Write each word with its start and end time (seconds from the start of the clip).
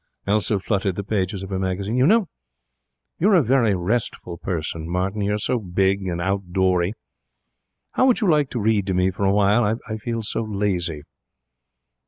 Elsa 0.25 0.57
fluttered 0.57 0.95
the 0.95 1.03
pages 1.03 1.43
of 1.43 1.51
her 1.51 1.59
magazine. 1.59 1.95
'You 1.95 2.07
know, 2.07 2.27
you're 3.19 3.35
a 3.35 3.43
very 3.43 3.75
restful 3.75 4.39
person, 4.39 4.89
Martin. 4.89 5.21
You're 5.21 5.37
so 5.37 5.59
big 5.59 6.07
and 6.07 6.19
outdoory. 6.19 6.93
How 7.91 8.07
would 8.07 8.19
you 8.19 8.27
like 8.27 8.49
to 8.49 8.59
read 8.59 8.87
to 8.87 8.95
me 8.95 9.11
for 9.11 9.25
a 9.25 9.31
while? 9.31 9.77
I 9.87 9.97
feel 9.97 10.23
so 10.23 10.41
lazy.' 10.41 11.03